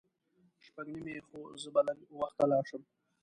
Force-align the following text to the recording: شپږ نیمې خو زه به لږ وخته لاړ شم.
شپږ 0.65 0.87
نیمې 0.93 1.15
خو 1.27 1.39
زه 1.61 1.69
به 1.73 1.81
لږ 1.87 1.99
وخته 2.19 2.43
لاړ 2.51 2.63
شم. 2.69 2.81